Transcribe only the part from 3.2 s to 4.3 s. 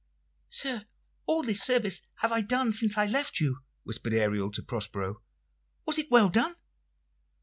you," whispered